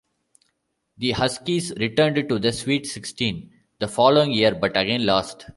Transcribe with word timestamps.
The 0.97 1.11
Huskies 1.11 1.73
returned 1.77 2.27
to 2.27 2.39
the 2.39 2.51
Sweet 2.51 2.87
Sixteen 2.87 3.51
the 3.77 3.87
following 3.87 4.31
year, 4.31 4.55
but 4.55 4.75
again 4.75 5.05
lost. 5.05 5.45